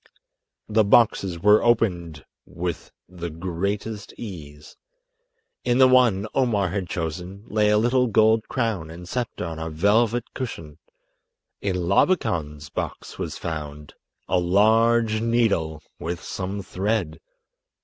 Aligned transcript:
The 0.67 0.83
boxes 0.83 1.37
were 1.37 1.63
opened 1.63 2.25
with 2.43 2.91
the 3.07 3.29
greatest 3.29 4.15
ease. 4.17 4.75
In 5.63 5.77
the 5.77 5.87
one 5.87 6.25
Omar 6.33 6.69
had 6.69 6.89
chosen 6.89 7.43
lay 7.45 7.69
a 7.69 7.77
little 7.77 8.07
gold 8.07 8.47
crown 8.47 8.89
and 8.89 9.07
sceptre 9.07 9.45
on 9.45 9.59
a 9.59 9.69
velvet 9.69 10.23
cushion. 10.33 10.79
In 11.61 11.75
Labakan's 11.87 12.71
box 12.71 13.19
was 13.19 13.37
found—a 13.37 14.39
large 14.39 15.21
needle 15.21 15.83
with 15.99 16.23
some 16.23 16.63
thread! 16.63 17.19